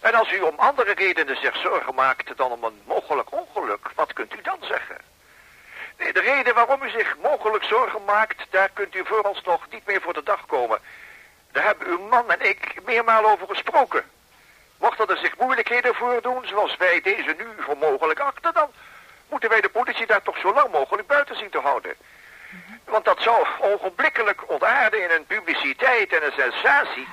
En 0.00 0.14
als 0.14 0.32
u 0.32 0.40
om 0.40 0.58
andere 0.58 0.92
redenen 0.92 1.36
zich 1.36 1.56
zorgen 1.56 1.94
maakt 1.94 2.36
dan 2.36 2.50
om 2.50 2.64
een 2.64 2.82
mogelijk 2.86 3.32
ongeluk, 3.32 3.90
wat 3.94 4.12
kunt 4.12 4.34
u 4.34 4.42
dan 4.42 4.58
zeggen? 4.60 4.96
Nee, 5.98 6.12
de 6.12 6.20
reden 6.20 6.54
waarom 6.54 6.82
u 6.82 6.90
zich 6.90 7.16
mogelijk 7.22 7.64
zorgen 7.64 8.04
maakt, 8.04 8.46
daar 8.50 8.68
kunt 8.68 8.94
u 8.94 9.04
vooralsnog 9.04 9.66
niet 9.70 9.86
meer 9.86 10.00
voor 10.00 10.14
de 10.14 10.22
dag 10.22 10.46
komen. 10.46 10.80
Daar 11.58 11.66
hebben 11.66 11.88
uw 11.88 12.08
man 12.08 12.30
en 12.30 12.48
ik 12.48 12.74
meermaal 12.84 13.24
over 13.24 13.46
gesproken. 13.48 14.04
Mochten 14.76 15.08
er 15.08 15.16
zich 15.16 15.36
moeilijkheden 15.38 15.94
voordoen, 15.94 16.46
zoals 16.46 16.76
wij 16.76 17.00
deze 17.00 17.34
nu 17.38 17.46
voor 17.58 17.76
mogelijk 17.76 18.20
achten, 18.20 18.54
dan 18.54 18.70
moeten 19.28 19.48
wij 19.48 19.60
de 19.60 19.68
politie 19.68 20.06
daar 20.06 20.22
toch 20.22 20.38
zo 20.38 20.52
lang 20.54 20.70
mogelijk 20.70 21.08
buiten 21.08 21.36
zien 21.36 21.50
te 21.50 21.58
houden. 21.58 21.94
Want 22.84 23.04
dat 23.04 23.20
zou 23.20 23.46
ogenblikkelijk 23.60 24.50
ontaarden 24.50 25.02
in 25.02 25.10
een 25.10 25.26
publiciteit 25.26 26.12
en 26.12 26.24
een 26.24 26.32
sensatie... 26.32 27.08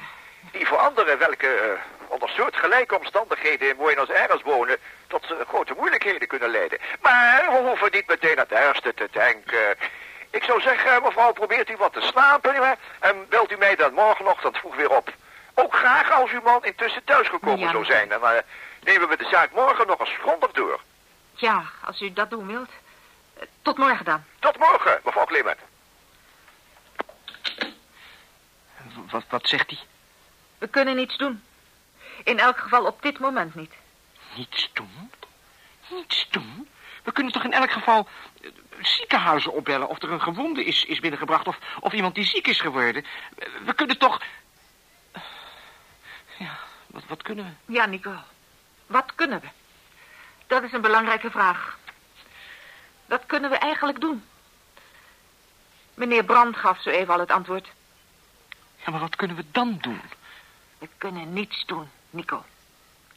die 0.51 0.67
voor 0.67 0.77
anderen 0.77 1.17
welke 1.17 1.47
eh, 1.47 1.79
onder 2.07 2.29
soortgelijke 2.29 2.97
omstandigheden 2.97 3.69
in 3.69 3.77
Buenos 3.77 4.11
Aires 4.11 4.41
wonen... 4.41 4.77
tot 5.07 5.23
eh, 5.23 5.37
grote 5.47 5.73
moeilijkheden 5.77 6.27
kunnen 6.27 6.49
leiden. 6.49 6.79
Maar 7.01 7.45
we 7.51 7.57
hoeven 7.57 7.91
niet 7.91 8.07
meteen 8.07 8.37
het 8.37 8.51
ergste 8.51 8.93
te 8.93 9.07
denken. 9.11 9.77
Ik 10.29 10.43
zou 10.43 10.61
zeggen, 10.61 11.03
mevrouw, 11.03 11.31
probeert 11.33 11.69
u 11.69 11.77
wat 11.77 11.93
te 11.93 12.01
slapen... 12.01 12.77
en 12.99 13.25
belt 13.29 13.51
u 13.51 13.57
mij 13.57 13.75
dan 13.75 13.93
morgenochtend 13.93 14.57
vroeg 14.57 14.75
weer 14.75 14.89
op. 14.89 15.13
Ook 15.53 15.75
graag 15.75 16.11
als 16.11 16.31
uw 16.31 16.41
man 16.41 16.63
intussen 16.65 17.03
thuisgekomen 17.03 17.59
Ja. 17.59 17.71
zou 17.71 17.85
zijn. 17.85 18.09
Dan 18.09 18.23
eh, 18.25 18.41
nemen 18.83 19.09
we 19.09 19.17
de 19.17 19.27
zaak 19.31 19.51
morgen 19.51 19.87
nog 19.87 19.99
eens 19.99 20.17
grondig 20.19 20.51
door. 20.51 20.79
Ja, 21.33 21.63
als 21.85 22.01
u 22.01 22.13
dat 22.13 22.29
doen 22.29 22.47
wilt. 22.47 22.69
Eh, 23.39 23.43
Tot 23.61 23.77
morgen 23.77 24.05
dan. 24.05 24.23
Tot 24.39 24.57
morgen, 24.57 24.99
mevrouw. 25.03 25.25
W- 28.95 29.11
Wat, 29.11 29.23
wat 29.29 29.47
zegt 29.47 29.69
hij? 29.69 29.79
We 30.57 30.67
kunnen 30.67 30.95
niets 30.95 31.17
doen. 31.17 31.43
In 32.23 32.39
elk 32.39 32.57
geval 32.57 32.85
op 32.85 33.01
dit 33.01 33.19
moment 33.19 33.55
niet. 33.55 33.73
Niets 34.35 34.69
doen? 34.73 35.11
Niets 35.87 36.27
doen? 36.29 36.69
We 37.05 37.11
kunnen 37.11 37.33
toch 37.33 37.43
in 37.43 37.53
elk 37.53 37.71
geval 37.71 38.07
eh, 38.41 38.49
ziekenhuizen 38.81 39.53
opbellen... 39.53 39.87
of 39.87 40.01
er 40.01 40.11
een 40.11 40.21
gewonde 40.21 40.65
is, 40.65 40.85
is 40.85 40.99
binnengebracht 40.99 41.47
of, 41.47 41.57
of 41.79 41.93
iemand 41.93 42.15
die 42.15 42.25
ziek 42.25 42.47
is 42.47 42.59
geworden. 42.59 43.05
We, 43.35 43.61
we 43.65 43.73
kunnen 43.73 43.97
toch... 43.97 44.21
Ja, 46.37 46.57
wat, 46.87 47.03
wat 47.07 47.21
kunnen 47.21 47.45
we? 47.45 47.73
Ja, 47.73 47.85
Nico. 47.85 48.15
Wat 48.87 49.15
kunnen 49.15 49.41
we? 49.41 49.47
Dat 50.47 50.63
is 50.63 50.71
een 50.71 50.81
belangrijke 50.81 51.31
vraag. 51.31 51.77
Wat 53.05 53.25
kunnen 53.25 53.49
we 53.49 53.57
eigenlijk 53.57 53.99
doen? 53.99 54.23
Meneer 55.93 56.23
Brand 56.23 56.57
gaf 56.57 56.81
zo 56.81 56.89
even 56.89 57.13
al 57.13 57.19
het 57.19 57.31
antwoord. 57.31 57.71
Ja, 58.85 58.91
maar 58.91 58.99
wat 58.99 59.15
kunnen 59.15 59.35
we 59.35 59.45
dan 59.51 59.77
doen? 59.81 60.01
We 60.77 60.89
kunnen 60.97 61.33
niets 61.33 61.65
doen, 61.65 61.89
Nico. 62.09 62.45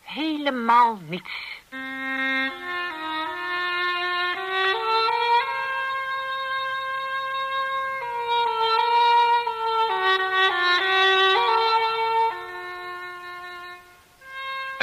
Helemaal 0.02 1.00
niets. 1.06 1.32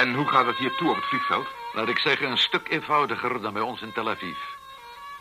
En 0.06 0.14
hoe 0.14 0.28
gaat 0.28 0.46
het 0.46 0.58
hier 0.58 0.76
toe 0.76 0.90
op 0.90 0.96
het 0.96 1.06
vliegveld? 1.06 1.48
Laat 1.74 1.88
ik 1.88 1.98
zeggen, 1.98 2.32
een 2.32 2.38
stuk 2.38 2.70
eenvoudiger 2.70 3.42
dan 3.42 3.54
bij 3.54 3.62
ons 3.62 3.82
in 3.82 3.94
Tel 3.94 4.10
Aviv. 4.10 4.38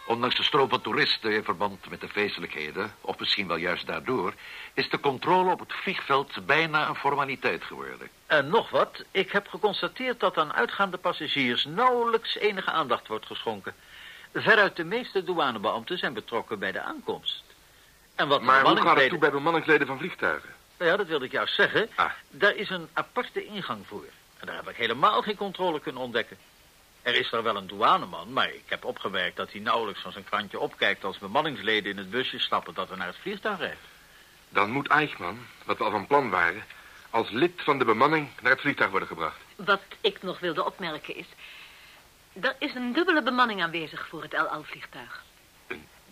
Ondanks 0.07 0.37
de 0.37 0.43
stroom 0.43 0.69
van 0.69 0.81
toeristen 0.81 1.33
in 1.33 1.45
verband 1.45 1.91
met 1.91 2.01
de 2.01 2.09
feestelijkheden, 2.09 2.95
of 3.01 3.19
misschien 3.19 3.47
wel 3.49 3.57
juist 3.57 3.87
daardoor, 3.87 4.35
is 4.75 4.91
de 4.91 5.01
controle 5.01 5.51
op 5.51 5.59
het 5.59 5.73
vliegveld 5.73 6.47
bijna 6.47 6.89
een 6.89 6.95
formaliteit 6.95 7.65
geworden. 7.65 8.09
En 8.27 8.49
nog 8.49 8.71
wat, 8.71 9.05
ik 9.11 9.33
heb 9.33 9.49
geconstateerd 9.49 10.21
dat 10.21 10.39
aan 10.39 10.53
uitgaande 10.53 10.97
passagiers 10.97 11.65
nauwelijks 11.65 12.37
enige 12.37 12.71
aandacht 12.71 13.07
wordt 13.09 13.27
geschonken. 13.27 13.75
Veruit 14.35 14.77
de 14.77 14.85
meeste 14.85 15.25
douanebeambten 15.25 15.99
zijn 15.99 16.13
betrokken 16.13 16.59
bij 16.59 16.73
de 16.73 16.81
aankomst. 16.81 17.45
En 18.15 18.29
wat 18.29 18.39
de 18.39 18.45
Maar 18.45 18.63
hoe 18.63 18.81
gaat 18.81 18.97
het 18.97 19.09
toe 19.09 19.19
bij 19.19 19.31
bemanningsleden 19.31 19.87
van 19.87 19.99
vliegtuigen? 19.99 20.51
Nou 20.79 20.91
Ja, 20.91 20.97
dat 20.97 21.07
wilde 21.07 21.25
ik 21.25 21.33
juist 21.33 21.55
zeggen. 21.55 21.89
Ah. 21.95 22.11
Daar 22.31 22.55
is 22.55 22.71
een 22.71 22.89
aparte 22.93 23.45
ingang 23.45 23.87
voor. 23.87 24.05
En 24.45 24.51
daar 24.51 24.65
heb 24.65 24.73
ik 24.73 24.77
helemaal 24.77 25.23
geen 25.23 25.37
controle 25.37 25.81
kunnen 25.81 26.03
ontdekken. 26.03 26.39
Er 27.03 27.15
is 27.15 27.31
daar 27.31 27.43
wel 27.43 27.57
een 27.57 27.67
douaneman, 27.67 28.33
maar 28.33 28.49
ik 28.49 28.65
heb 28.67 28.85
opgemerkt 28.85 29.37
dat 29.37 29.53
hij 29.53 29.61
nauwelijks 29.61 30.01
van 30.01 30.13
zijn 30.13 30.25
krantje 30.25 30.59
opkijkt 30.59 31.05
als 31.05 31.19
bemanningsleden 31.19 31.91
in 31.91 31.99
het 31.99 32.11
busje 32.11 32.39
stappen 32.39 32.75
dat 32.75 32.91
er 32.91 32.97
naar 32.97 33.07
het 33.07 33.17
vliegtuig 33.17 33.59
rijdt. 33.59 33.81
Dan 34.49 34.71
moet 34.71 34.89
Eichmann, 34.89 35.47
wat 35.65 35.79
we 35.79 35.85
al 35.85 35.91
van 35.91 36.07
plan 36.07 36.31
waren... 36.31 36.65
als 37.11 37.31
lid 37.31 37.63
van 37.63 37.79
de 37.79 37.85
bemanning 37.85 38.29
naar 38.43 38.53
het 38.53 38.61
vliegtuig 38.61 38.91
worden 38.91 39.09
gebracht. 39.09 39.39
Wat 39.57 39.83
ik 40.01 40.23
nog 40.23 40.39
wilde 40.39 40.65
opmerken 40.65 41.17
is... 41.17 41.27
Er 42.41 42.57
is 42.59 42.75
een 42.75 42.93
dubbele 42.93 43.23
bemanning 43.23 43.63
aanwezig 43.63 44.09
voor 44.09 44.23
het 44.23 44.35
El 44.35 44.47
Al-vliegtuig. 44.47 45.25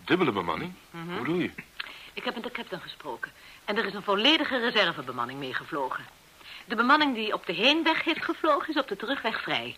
Dubbele 0.03 0.31
bemanning? 0.31 0.73
Hoe 0.91 1.17
bedoel 1.17 1.39
je? 1.39 1.51
Ik 2.13 2.23
heb 2.23 2.33
met 2.33 2.43
de 2.43 2.51
captain 2.51 2.81
gesproken. 2.81 3.31
En 3.65 3.77
er 3.77 3.85
is 3.85 3.93
een 3.93 4.03
volledige 4.03 4.59
reservebemanning 4.59 5.39
meegevlogen. 5.39 6.05
De 6.65 6.75
bemanning 6.75 7.15
die 7.15 7.33
op 7.33 7.45
de 7.45 7.53
heenweg 7.53 8.03
heeft 8.03 8.23
gevlogen 8.23 8.69
is 8.69 8.81
op 8.81 8.87
de 8.87 8.95
terugweg 8.95 9.41
vrij. 9.41 9.75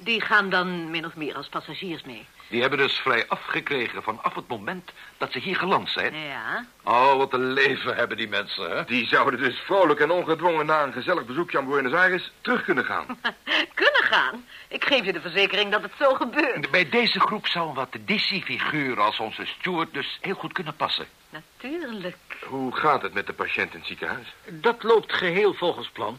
Die 0.00 0.20
gaan 0.20 0.50
dan 0.50 0.90
min 0.90 1.04
of 1.06 1.16
meer 1.16 1.34
als 1.34 1.48
passagiers 1.48 2.02
mee. 2.02 2.26
Die 2.48 2.60
hebben 2.60 2.78
dus 2.78 2.92
vrij 2.94 3.28
afgekregen 3.28 4.02
vanaf 4.02 4.34
het 4.34 4.48
moment 4.48 4.90
dat 5.18 5.32
ze 5.32 5.38
hier 5.38 5.56
geland 5.56 5.90
zijn. 5.90 6.14
Ja, 6.14 6.64
Oh, 6.84 7.16
wat 7.16 7.32
een 7.32 7.52
leven 7.52 7.96
hebben 7.96 8.16
die 8.16 8.28
mensen, 8.28 8.70
hè? 8.76 8.84
Die 8.84 9.06
zouden 9.06 9.40
dus 9.40 9.58
vrolijk 9.58 10.00
en 10.00 10.10
ongedwongen 10.10 10.66
na 10.66 10.82
een 10.82 10.92
gezellig 10.92 11.24
bezoekje 11.24 11.58
aan 11.58 11.66
Buenos 11.68 11.92
Aires 11.92 12.32
terug 12.40 12.64
kunnen 12.64 12.84
gaan. 12.84 13.06
kunnen 13.74 14.02
gaan. 14.02 14.44
Ik 14.68 14.84
geef 14.84 15.04
je 15.04 15.12
de 15.12 15.20
verzekering 15.20 15.70
dat 15.72 15.82
het 15.82 15.92
zo 15.98 16.14
gebeurt. 16.14 16.70
Bij 16.70 16.88
deze 16.88 17.20
groep 17.20 17.46
zou 17.46 17.68
een 17.68 17.74
wat 17.74 17.92
DC-figuur 18.04 19.00
als 19.00 19.18
onze 19.18 19.46
steward 19.46 19.94
dus 19.94 20.18
heel 20.20 20.34
goed 20.34 20.52
kunnen 20.52 20.76
passen. 20.76 21.06
Natuurlijk. 21.30 22.16
Hoe 22.46 22.76
gaat 22.76 23.02
het 23.02 23.14
met 23.14 23.26
de 23.26 23.32
patiënt 23.32 23.72
in 23.72 23.78
het 23.78 23.88
ziekenhuis? 23.88 24.34
Dat 24.48 24.82
loopt 24.82 25.12
geheel 25.12 25.54
volgens 25.54 25.88
plan. 25.88 26.18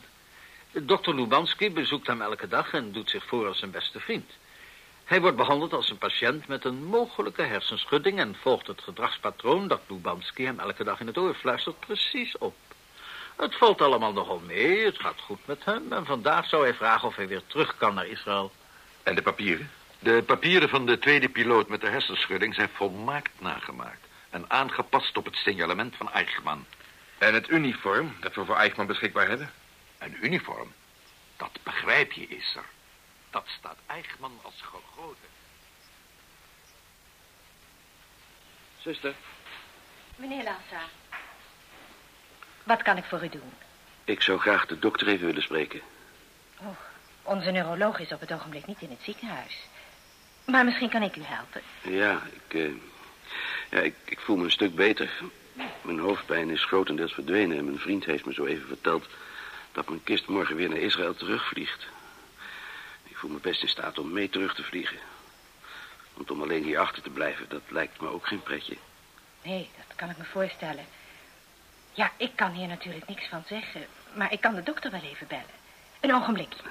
Dokter 0.71 1.15
Lubanski 1.15 1.71
bezoekt 1.71 2.07
hem 2.07 2.21
elke 2.21 2.47
dag 2.47 2.73
en 2.73 2.91
doet 2.91 3.09
zich 3.09 3.25
voor 3.25 3.47
als 3.47 3.59
zijn 3.59 3.71
beste 3.71 3.99
vriend. 3.99 4.31
Hij 5.03 5.21
wordt 5.21 5.38
behandeld 5.38 5.73
als 5.73 5.89
een 5.89 5.97
patiënt 5.97 6.47
met 6.47 6.65
een 6.65 6.83
mogelijke 6.83 7.41
hersenschudding... 7.41 8.19
en 8.19 8.35
volgt 8.41 8.67
het 8.67 8.81
gedragspatroon 8.81 9.67
dat 9.67 9.81
Lubanski 9.88 10.45
hem 10.45 10.59
elke 10.59 10.83
dag 10.83 10.99
in 10.99 11.07
het 11.07 11.17
oor 11.17 11.33
fluistert 11.33 11.79
precies 11.79 12.38
op. 12.38 12.55
Het 13.35 13.55
valt 13.55 13.81
allemaal 13.81 14.13
nogal 14.13 14.39
mee, 14.39 14.85
het 14.85 14.99
gaat 14.99 15.19
goed 15.19 15.39
met 15.45 15.65
hem... 15.65 15.93
en 15.93 16.05
vandaag 16.05 16.49
zou 16.49 16.63
hij 16.63 16.73
vragen 16.73 17.07
of 17.07 17.15
hij 17.15 17.27
weer 17.27 17.41
terug 17.47 17.77
kan 17.77 17.93
naar 17.93 18.07
Israël. 18.07 18.51
En 19.03 19.15
de 19.15 19.21
papieren? 19.21 19.71
De 19.99 20.23
papieren 20.25 20.69
van 20.69 20.85
de 20.85 20.99
tweede 20.99 21.29
piloot 21.29 21.69
met 21.69 21.81
de 21.81 21.89
hersenschudding 21.89 22.55
zijn 22.55 22.69
volmaakt 22.73 23.41
nagemaakt. 23.41 24.07
En 24.29 24.45
aangepast 24.47 25.17
op 25.17 25.25
het 25.25 25.35
signalement 25.35 25.95
van 25.95 26.11
Eichmann. 26.11 26.65
En 27.17 27.33
het 27.33 27.49
uniform 27.49 28.15
dat 28.19 28.35
we 28.35 28.45
voor 28.45 28.55
Eichmann 28.55 28.88
beschikbaar 28.88 29.27
hebben? 29.27 29.51
Een 30.00 30.25
uniform, 30.25 30.74
dat 31.38 31.60
begrijp 31.63 32.12
je, 32.12 32.27
is 32.27 32.56
er. 32.56 32.65
Dat 33.29 33.48
staat 33.58 33.77
Eichmann 33.86 34.39
als 34.41 34.62
gegoten. 34.62 35.27
Zuster, 38.82 39.13
Meneer 40.15 40.44
Lassa. 40.44 40.84
Wat 42.63 42.82
kan 42.82 42.98
ik 42.98 43.03
voor 43.03 43.24
u 43.24 43.29
doen? 43.29 43.53
ik 44.03 44.22
zou 44.22 44.39
graag 44.39 44.65
de 44.65 44.79
dokter 44.79 45.08
even 45.08 45.25
willen 45.25 45.41
spreken. 45.41 45.82
Onze 47.24 47.51
neuroloog 47.51 48.00
is 48.00 48.12
op 48.12 48.20
het 48.20 48.34
ogenblik 48.34 48.65
niet 48.65 48.82
in 48.82 48.89
het 48.89 49.00
ziekenhuis. 49.04 49.67
Maar 50.45 50.65
misschien 50.65 50.89
kan 50.89 51.02
ik 51.02 51.15
u 51.15 51.21
helpen. 51.23 51.62
Ja, 51.82 52.21
ik, 52.34 52.54
eh, 52.54 52.71
ja 53.69 53.80
ik, 53.80 53.95
ik 54.06 54.19
voel 54.19 54.36
me 54.36 54.43
een 54.43 54.52
stuk 54.52 54.76
beter. 54.76 55.10
Mijn 55.82 56.00
hoofdpijn 56.00 56.50
is 56.50 56.65
grotendeels 56.65 57.13
verdwenen 57.13 57.58
en 57.58 57.65
mijn 57.65 57.80
vriend 57.80 58.06
heeft 58.06 58.26
me 58.26 58.34
zo 58.34 58.45
even 58.45 58.67
verteld 58.67 59.08
dat 59.71 59.89
mijn 59.89 60.03
kist 60.03 60.27
morgen 60.27 60.55
weer 60.55 60.69
naar 60.69 60.77
Israël 60.77 61.15
terugvliegt. 61.15 61.88
Ik 63.03 63.17
voel 63.17 63.32
me 63.32 63.39
best 63.39 63.62
in 63.62 63.69
staat 63.69 63.97
om 63.97 64.12
mee 64.12 64.29
terug 64.29 64.55
te 64.55 64.63
vliegen. 64.63 64.99
Want 66.13 66.32
om 66.32 66.41
alleen 66.41 66.63
hier 66.63 66.79
achter 66.79 67.03
te 67.03 67.10
blijven, 67.10 67.49
dat 67.49 67.62
lijkt 67.67 68.01
me 68.01 68.08
ook 68.08 68.27
geen 68.27 68.43
pretje. 68.43 68.77
Nee, 69.43 69.69
dat 69.88 69.95
kan 69.95 70.10
ik 70.10 70.17
me 70.17 70.23
voorstellen. 70.23 70.86
Ja, 71.93 72.12
ik 72.17 72.32
kan 72.36 72.51
hier 72.51 72.67
natuurlijk 72.67 73.08
niks 73.08 73.27
van 73.27 73.43
zeggen. 73.47 73.86
Maar 74.13 74.32
ik 74.32 74.41
kan 74.41 74.55
de 74.55 74.63
dokter 74.63 74.91
wel 74.91 75.01
even 75.01 75.27
bellen. 75.27 75.58
Een 75.99 76.13
ogenblikje. 76.13 76.63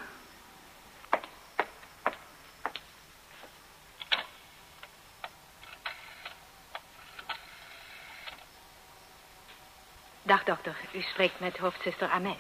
Dag, 10.23 10.45
dokter. 10.45 10.77
U 10.93 11.01
spreekt 11.03 11.41
met 11.41 11.57
hoofdzuster 11.57 12.09
Ames. 12.09 12.37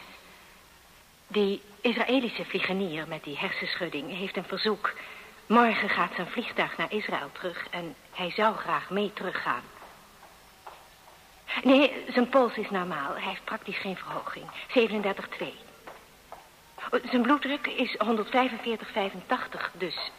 Die 1.29 1.62
Israëlische 1.81 2.45
vliegenier 2.45 3.09
met 3.09 3.25
die 3.25 3.38
hersenschudding 3.38 4.17
heeft 4.17 4.37
een 4.37 4.45
verzoek. 4.45 4.93
Morgen 5.47 5.88
gaat 5.88 6.14
zijn 6.14 6.27
vliegtuig 6.27 6.77
naar 6.77 6.93
Israël 6.93 7.31
terug 7.33 7.67
en 7.71 7.95
hij 8.12 8.31
zou 8.31 8.57
graag 8.57 8.91
mee 8.91 9.12
teruggaan. 9.12 9.62
Nee, 11.62 12.05
zijn 12.09 12.29
pols 12.29 12.57
is 12.57 12.71
normaal. 12.71 13.12
Hij 13.12 13.29
heeft 13.29 13.45
praktisch 13.45 13.79
geen 13.79 13.97
verhoging. 13.97 14.45
37,2. 15.38 15.47
Zijn 17.11 17.23
bloeddruk 17.23 17.67
is 17.67 17.97
145,85, 18.05 19.71
dus... 19.73 20.11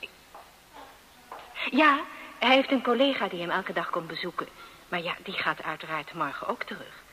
Ja, 1.72 2.00
hij 2.40 2.56
heeft 2.56 2.72
een 2.72 2.84
collega 2.84 3.28
die 3.28 3.40
hem 3.40 3.50
elke 3.50 3.74
dag 3.74 3.90
komt 3.90 4.08
bezoeken. 4.08 4.48
Maar 4.90 5.02
ja, 5.02 5.16
die 5.24 5.34
gaat 5.34 5.64
uiteraard 5.64 6.14
morgen 6.14 6.48
ook 6.48 6.64
terug. 6.64 7.04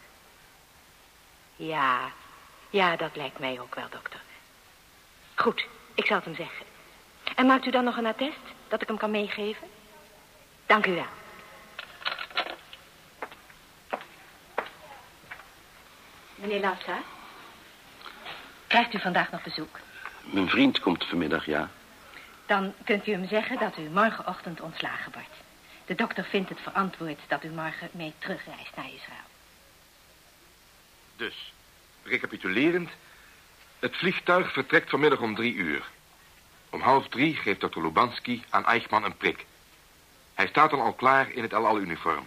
Ja, 1.57 2.13
ja, 2.71 2.97
dat 2.97 3.17
lijkt 3.17 3.39
mij 3.39 3.61
ook 3.61 3.75
wel, 3.75 3.89
dokter. 3.91 4.21
Goed, 5.35 5.67
ik 5.95 6.07
zal 6.07 6.17
het 6.17 6.25
hem 6.25 6.35
zeggen. 6.35 6.67
En 7.35 7.47
maakt 7.47 7.67
u 7.67 7.71
dan 7.71 7.85
nog 7.85 7.97
een 7.97 8.07
attest 8.07 8.41
dat 8.69 8.83
ik 8.83 8.89
hem 8.89 8.97
kan 8.97 9.11
meegeven? 9.11 9.69
Dank 10.67 10.87
u 10.87 10.95
wel. 10.95 11.07
Meneer 16.35 16.61
Lassa, 16.61 16.99
krijgt 18.67 18.95
u 18.95 19.01
vandaag 19.01 19.31
nog 19.31 19.43
bezoek? 19.43 19.79
Mijn 20.23 20.49
vriend 20.49 20.81
komt 20.81 21.05
vanmiddag, 21.05 21.47
ja. 21.47 21.71
Dan 22.47 22.75
kunt 22.85 23.07
u 23.07 23.13
hem 23.13 23.29
zeggen 23.29 23.59
dat 23.59 23.79
u 23.79 23.83
morgenochtend 23.83 24.61
ontslagen 24.61 25.13
wordt. 25.13 25.45
De 25.87 25.95
dokter 25.95 26.25
vindt 26.25 26.49
het 26.49 26.61
verantwoord 26.61 27.21
dat 27.29 27.45
u 27.45 27.49
morgen 27.49 27.89
mee 27.93 28.15
terugreist 28.19 28.77
naar 28.77 28.91
Israël. 28.95 29.27
Dus, 31.17 31.53
recapitulerend. 32.07 32.91
Het 33.79 33.97
vliegtuig 33.97 34.53
vertrekt 34.53 34.91
vanmiddag 34.91 35.21
om 35.21 35.35
drie 35.35 35.55
uur. 35.55 35.91
Om 36.71 36.81
half 36.81 37.09
drie 37.09 37.37
geeft 37.37 37.61
dokter 37.61 37.83
Lubanski 37.83 38.45
aan 38.51 38.67
Eichmann 38.67 39.05
een 39.05 39.17
prik. 39.17 39.47
Hij 40.35 40.47
staat 40.47 40.71
dan 40.71 40.81
al 40.81 40.93
klaar 40.93 41.31
in 41.31 41.43
het 41.43 41.53
El 41.53 41.67
Al-uniform. 41.67 42.27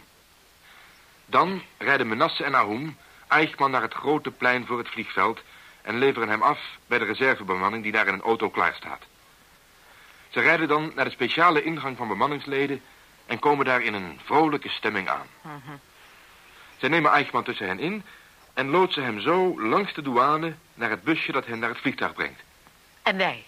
Dan 1.26 1.62
rijden 1.78 2.08
Menasse 2.08 2.44
en 2.44 2.56
Ahum 2.56 2.98
Eichmann 3.30 3.72
naar 3.72 3.82
het 3.82 3.94
grote 3.94 4.32
plein 4.32 4.66
voor 4.66 4.78
het 4.78 4.90
vliegveld... 4.90 5.42
en 5.82 5.98
leveren 5.98 6.30
hem 6.30 6.42
af 6.42 6.60
bij 6.88 7.00
de 7.00 7.06
reservebemanning 7.06 7.84
die 7.84 7.92
daar 7.92 8.08
in 8.08 8.14
een 8.14 8.22
auto 8.22 8.50
klaar 8.50 8.74
staat. 8.74 9.04
Ze 10.30 10.40
rijden 10.40 10.68
dan 10.68 10.92
naar 10.96 11.06
de 11.06 11.12
speciale 11.12 11.64
ingang 11.64 11.98
van 11.98 12.08
bemanningsleden... 12.08 12.82
en 13.26 13.40
komen 13.40 13.66
daar 13.66 13.82
in 13.82 13.94
een 13.94 14.20
vrolijke 14.24 14.70
stemming 14.70 15.10
aan. 15.10 15.28
Zij 16.78 16.90
nemen 16.90 17.12
Eichmann 17.12 17.46
tussen 17.46 17.68
hen 17.68 17.80
in... 17.80 18.04
en 18.60 18.70
loodsen 18.70 19.04
hem 19.04 19.20
zo 19.20 19.62
langs 19.62 19.94
de 19.94 20.02
douane 20.02 20.56
naar 20.74 20.90
het 20.90 21.04
busje 21.04 21.32
dat 21.32 21.46
hen 21.46 21.60
naar 21.60 21.70
het 21.70 21.78
vliegtuig 21.78 22.14
brengt. 22.14 22.42
En 23.04 23.18
wij? 23.18 23.46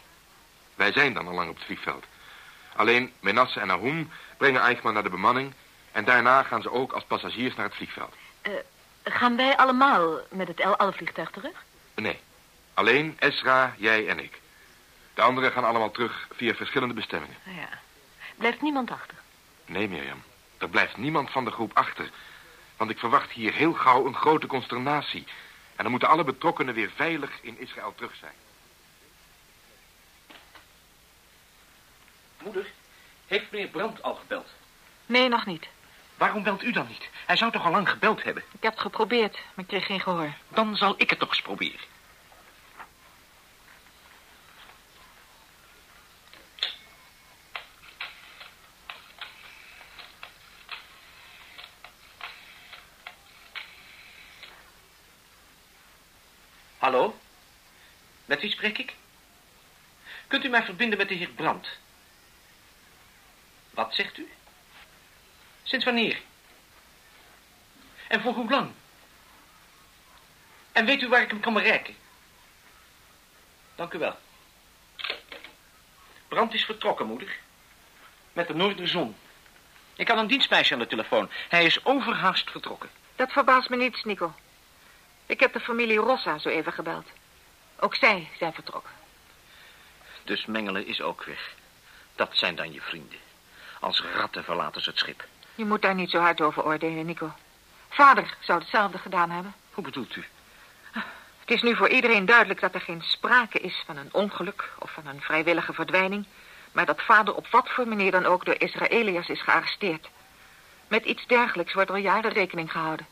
Wij 0.76 0.92
zijn 0.92 1.14
dan 1.14 1.28
al 1.28 1.34
lang 1.34 1.50
op 1.50 1.56
het 1.56 1.66
vliegveld. 1.66 2.06
Alleen 2.76 3.12
Menasse 3.20 3.60
en 3.60 3.72
Ahum 3.72 4.10
brengen 4.38 4.62
Eichmann 4.62 4.94
naar 4.94 5.04
de 5.04 5.10
bemanning... 5.10 5.54
en 5.92 6.06
daarna 6.06 6.44
gaan 6.44 6.62
ze 6.62 6.72
ook 6.72 6.92
als 6.92 7.04
passagiers 7.04 7.56
naar 7.56 7.66
het 7.66 7.76
vliegveld. 7.76 8.14
Gaan 9.04 9.36
wij 9.36 9.58
allemaal 9.58 10.20
met 10.30 10.48
het 10.48 10.60
El 10.60 10.78
Al-vliegtuig 10.78 11.30
terug? 11.30 11.64
Nee, 11.96 12.20
alleen 12.74 13.16
Esra, 13.20 13.76
jij 13.78 14.08
en 14.08 14.20
ik. 14.20 14.40
De 15.14 15.22
anderen 15.22 15.52
gaan 15.52 15.66
allemaal 15.66 15.92
terug 15.92 16.28
via 16.36 16.54
verschillende 16.54 16.94
bestemmingen. 16.94 17.38
Ja. 17.44 17.70
Blijft 18.36 18.62
niemand 18.62 18.92
achter? 18.92 19.18
Nee, 19.66 19.90
Mirjam, 19.90 20.24
er 20.58 20.70
blijft 20.70 20.98
niemand 20.98 21.32
van 21.32 21.46
de 21.46 21.52
groep 21.52 21.72
achter. 21.74 22.10
Want 22.82 22.94
ik 22.94 23.00
verwacht 23.00 23.32
hier 23.32 23.54
heel 23.54 23.74
gauw 23.74 24.06
een 24.06 24.16
grote 24.16 24.48
consternatie. 24.48 25.24
En 25.76 25.84
dan 25.84 25.92
moeten 25.92 26.10
alle 26.10 26.24
betrokkenen 26.24 26.74
weer 26.74 26.90
veilig 26.96 27.32
in 27.42 27.60
Israël 27.60 27.94
terug 27.96 28.16
zijn. 28.16 28.34
Moeder, 32.44 32.66
heeft 33.28 33.52
meneer 33.52 33.68
Brandt 33.68 34.04
al 34.04 34.16
gebeld? 34.16 34.50
Nee, 35.06 35.30
nog 35.30 35.46
niet. 35.46 35.68
Waarom 36.18 36.44
belt 36.44 36.64
u 36.64 36.72
dan 36.72 36.88
niet? 36.88 37.10
Hij 37.26 37.36
zou 37.36 37.52
toch 37.52 37.66
al 37.66 37.72
lang 37.72 37.90
gebeld 37.90 38.24
hebben? 38.24 38.44
Ik 38.52 38.64
heb 38.64 38.72
het 38.72 38.82
geprobeerd, 38.82 39.34
maar 39.34 39.66
ik 39.66 39.68
kreeg 39.68 39.86
geen 39.86 40.02
gehoor. 40.02 40.34
Dan 40.48 40.76
zal 40.76 40.94
ik 40.98 41.10
het 41.10 41.20
toch 41.20 41.30
eens 41.30 41.42
proberen. 41.42 41.90
Hallo? 56.82 57.14
Wie 58.42 58.52
spreek 58.52 58.78
ik? 58.78 58.96
Kunt 60.28 60.44
u 60.44 60.50
mij 60.50 60.64
verbinden 60.64 60.98
met 60.98 61.08
de 61.08 61.14
heer 61.14 61.30
Brandt? 61.30 61.68
Wat 63.70 63.96
zegt 63.96 64.18
u? 64.18 64.32
Sinds 65.64 65.86
wanneer? 65.86 66.22
En 68.08 68.22
voor 68.22 68.34
hoe 68.34 68.50
lang? 68.50 68.72
En 70.72 70.86
weet 70.86 71.02
u 71.02 71.08
waar 71.08 71.22
ik 71.22 71.30
hem 71.30 71.40
kan 71.40 71.54
bereiken? 71.54 71.96
Dank 73.76 73.94
u 73.94 73.98
wel. 73.98 74.18
Brandt 76.28 76.54
is 76.54 76.66
vertrokken, 76.66 77.08
moeder. 77.08 77.38
Met 78.34 78.48
de 78.48 78.56
Noorderzon. 78.56 79.16
Ik 79.96 80.08
had 80.08 80.18
een 80.18 80.28
dienstmeisje 80.28 80.74
aan 80.74 80.80
de 80.80 80.88
telefoon. 80.88 81.30
Hij 81.50 81.66
is 81.66 81.86
overhaast 81.86 82.50
vertrokken. 82.52 82.90
Dat 83.16 83.32
verbaast 83.32 83.70
me 83.70 83.76
niets, 83.76 84.04
Nico. 84.04 84.34
Ik 85.26 85.40
heb 85.40 85.54
de 85.54 85.60
familie 85.60 85.98
Rossa 85.98 86.38
zo 86.38 86.50
even 86.50 86.74
gebeld. 86.74 87.08
Ook 87.84 87.96
zij 87.96 88.30
zijn 88.38 88.54
vertrokken. 88.54 88.92
Dus 90.24 90.46
Mengelen 90.46 90.88
is 90.88 91.02
ook 91.02 91.24
weg. 91.24 91.54
Dat 92.16 92.30
zijn 92.32 92.56
dan 92.56 92.74
je 92.74 92.82
vrienden. 92.82 93.18
Als 93.80 94.04
ratten 94.16 94.44
verlaten 94.44 94.82
ze 94.82 94.90
het 94.90 95.00
schip. 95.00 95.24
Je 95.56 95.66
moet 95.66 95.82
daar 95.82 95.96
niet 95.96 96.10
zo 96.10 96.20
hard 96.20 96.42
over 96.42 96.66
oordelen, 96.66 97.06
Nico. 97.06 97.34
Vader 97.90 98.38
zou 98.40 98.60
hetzelfde 98.60 98.98
gedaan 98.98 99.30
hebben. 99.30 99.54
Hoe 99.74 99.84
bedoelt 99.84 100.16
u? 100.16 100.26
Het 101.40 101.52
is 101.52 101.62
nu 101.62 101.76
voor 101.76 101.90
iedereen 101.90 102.26
duidelijk 102.26 102.60
dat 102.60 102.74
er 102.74 102.82
geen 102.82 103.02
sprake 103.02 103.60
is 103.60 103.84
van 103.86 103.98
een 103.98 104.10
ongeluk 104.12 104.70
of 104.80 104.92
van 104.92 105.08
een 105.08 105.22
vrijwillige 105.22 105.74
verdwijning, 105.74 106.26
maar 106.72 106.86
dat 106.86 107.02
vader 107.02 107.36
op 107.36 107.48
wat 107.48 107.70
voor 107.70 107.88
manier 107.88 108.12
dan 108.12 108.26
ook 108.26 108.46
door 108.46 108.62
Israëliërs 108.62 109.30
is 109.30 109.42
gearresteerd. 109.42 110.10
Met 110.88 111.06
iets 111.06 111.26
dergelijks 111.28 111.74
wordt 111.74 111.90
al 111.90 111.96
jaren 111.96 112.32
rekening 112.32 112.72
gehouden. 112.72 113.08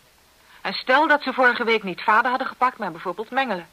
En 0.62 0.74
stel 0.74 1.08
dat 1.08 1.24
ze 1.24 1.34
vorige 1.34 1.64
week 1.64 1.84
niet 1.84 2.02
vader 2.02 2.30
hadden 2.30 2.48
gepakt, 2.48 2.78
maar 2.78 2.92
bijvoorbeeld 2.92 3.30
Mengelen. 3.30 3.68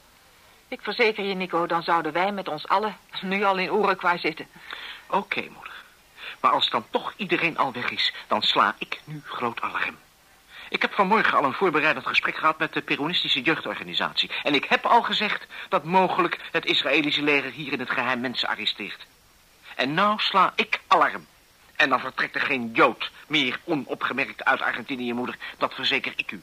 Ik 0.68 0.80
verzeker 0.82 1.24
je, 1.24 1.34
Nico, 1.34 1.66
dan 1.66 1.82
zouden 1.82 2.12
wij 2.12 2.32
met 2.32 2.48
ons 2.48 2.68
allen 2.68 2.96
nu 3.20 3.44
al 3.44 3.58
in 3.58 3.74
Uruguay 3.74 4.18
zitten. 4.18 4.46
Oké, 5.06 5.40
moeder. 5.40 5.72
Maar 6.40 6.50
als 6.50 6.70
dan 6.70 6.84
toch 6.90 7.12
iedereen 7.16 7.58
al 7.58 7.72
weg 7.72 7.90
is, 7.90 8.12
dan 8.26 8.42
sla 8.42 8.74
ik 8.78 9.00
nu 9.04 9.22
groot 9.24 9.60
alarm. 9.60 9.96
Ik 10.68 10.82
heb 10.82 10.92
vanmorgen 10.94 11.38
al 11.38 11.44
een 11.44 11.52
voorbereidend 11.52 12.06
gesprek 12.06 12.36
gehad 12.36 12.58
met 12.58 12.72
de 12.72 12.82
Peronistische 12.82 13.42
jeugdorganisatie. 13.42 14.30
En 14.42 14.54
ik 14.54 14.64
heb 14.64 14.84
al 14.84 15.02
gezegd 15.02 15.46
dat 15.68 15.84
mogelijk 15.84 16.38
het 16.52 16.64
Israëlische 16.64 17.22
leger 17.22 17.50
hier 17.50 17.72
in 17.72 17.80
het 17.80 17.90
geheim 17.90 18.20
mensen 18.20 18.48
arresteert. 18.48 19.06
En 19.74 19.94
nou 19.94 20.20
sla 20.20 20.52
ik 20.56 20.80
alarm. 20.86 21.26
En 21.76 21.88
dan 21.88 22.00
vertrekt 22.00 22.34
er 22.34 22.40
geen 22.40 22.70
Jood 22.72 23.10
meer 23.26 23.60
onopgemerkt 23.64 24.44
uit 24.44 24.60
Argentinië, 24.60 25.12
moeder. 25.12 25.36
Dat 25.58 25.74
verzeker 25.74 26.12
ik 26.16 26.32
u. 26.32 26.42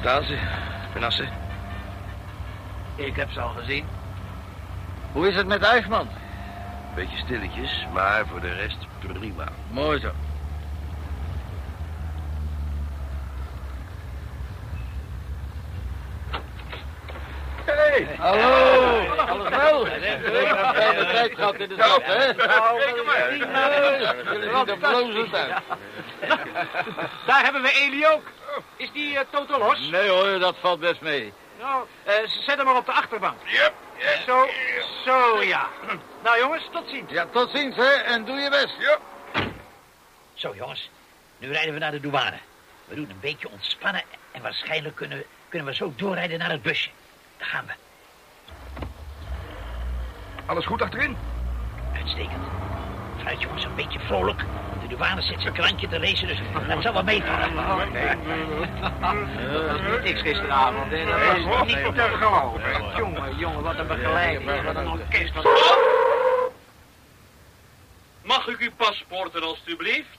staan 0.00 0.24
ze, 0.24 0.38
Benasse. 0.92 1.28
Ik 2.94 3.16
heb 3.16 3.30
ze 3.30 3.40
al 3.40 3.48
gezien. 3.48 3.84
Hoe 5.12 5.28
is 5.28 5.34
het 5.34 5.46
met 5.46 5.62
Eichmann? 5.62 6.08
Beetje 6.94 7.16
stilletjes, 7.16 7.86
maar 7.92 8.26
voor 8.26 8.40
de 8.40 8.52
rest 8.52 8.86
prima. 8.98 9.48
Mooi 9.70 10.00
zo. 10.00 10.10
Hey, 17.64 18.08
hallo. 18.18 18.99
Alles 19.30 19.48
wel? 19.48 19.84
We 19.84 19.90
hebben 20.74 21.06
tijd 21.06 21.34
gehad 21.34 21.54
in 21.54 21.68
de 21.68 21.74
stad, 21.74 22.02
hè? 22.02 22.26
Jullie 24.30 24.50
zien 24.50 24.68
er 24.68 24.78
blozend 24.78 25.34
uit. 25.34 25.52
Daar 27.26 27.42
hebben 27.42 27.62
we 27.62 27.72
Eli 27.72 28.06
ook. 28.06 28.22
Is 28.76 28.92
die 28.92 29.12
uh, 29.12 29.20
Toto 29.30 29.58
los? 29.58 29.88
Nee 29.90 30.08
hoor, 30.08 30.38
dat 30.38 30.56
valt 30.60 30.80
best 30.80 31.00
mee. 31.00 31.32
Nou, 31.58 31.86
uh, 32.06 32.14
zet 32.28 32.56
hem 32.56 32.64
maar 32.64 32.76
op 32.76 32.86
de 32.86 32.92
achterbank. 32.92 33.38
Yep. 33.44 33.72
Zo, 34.26 34.48
zo 35.04 35.42
ja. 35.42 35.68
Nou 36.24 36.38
jongens, 36.38 36.68
tot 36.72 36.88
ziens. 36.88 37.10
Ja, 37.10 37.26
tot 37.32 37.50
ziens, 37.50 37.76
hè, 37.76 37.90
en 37.92 38.24
doe 38.24 38.36
je 38.36 38.50
best. 38.50 38.74
Ja. 38.78 38.98
Zo, 40.34 40.54
jongens. 40.54 40.90
Nu 41.38 41.52
rijden 41.52 41.72
we 41.72 41.80
naar 41.80 41.90
de 41.90 42.00
douane. 42.00 42.38
We 42.84 42.94
doen 42.94 43.10
een 43.10 43.20
beetje 43.20 43.48
ontspannen 43.48 44.02
en 44.32 44.42
waarschijnlijk 44.42 44.96
kunnen 44.96 45.18
we, 45.18 45.26
kunnen 45.48 45.68
we 45.68 45.74
zo 45.74 45.92
doorrijden 45.96 46.38
naar 46.38 46.50
het 46.50 46.62
busje. 46.62 46.90
Daar 47.38 47.48
gaan 47.48 47.66
we. 47.66 47.72
Alles 50.50 50.66
goed 50.66 50.82
achterin? 50.82 51.16
Uitstekend. 51.94 52.44
Fruit, 53.18 53.40
jongens, 53.42 53.64
een 53.64 53.74
beetje 53.74 54.00
vrolijk. 54.00 54.44
De 54.80 54.88
douane 54.88 55.22
zit 55.22 55.40
zijn 55.40 55.52
krantje 55.52 55.88
te 55.88 55.98
racen, 55.98 56.26
dus 56.28 56.40
dat 56.68 56.82
zal 56.82 56.92
wel 56.92 57.02
meevallen. 57.02 57.92
Niks 60.02 60.20
gisteravond, 60.20 60.90
hè. 60.90 61.04
Dat 61.04 61.44
was 61.44 61.66
niet 61.66 61.94
te 61.94 62.16
geloven. 62.18 62.62
Jongen, 62.96 63.36
jongen, 63.36 63.62
wat 63.62 63.78
een 63.78 63.86
begeleiding. 63.86 64.64
Wat 64.64 64.76
een 64.76 64.88
orkest. 64.88 65.34
Wat... 65.34 65.78
Mag 68.22 68.48
ik 68.48 68.58
uw 68.58 68.70
paspoorten 68.76 69.42
alstublieft? 69.42 70.18